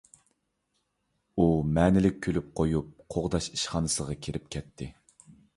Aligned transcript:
ئۇ 1.35 1.45
مەنىلىك 1.75 2.17
كۈلۈپ 2.27 2.49
قويۇپ، 2.61 2.89
قوغداش 3.17 3.53
ئىشخانىسىغا 3.59 4.21
كىرىپ 4.25 4.53
كەتتى. 4.57 4.93